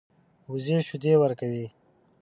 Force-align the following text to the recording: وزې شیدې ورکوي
وزې 0.51 0.77
شیدې 0.87 1.13
ورکوي 1.19 1.65